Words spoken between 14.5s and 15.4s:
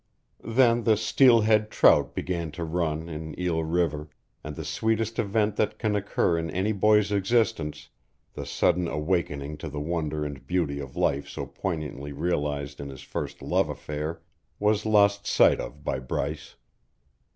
was lost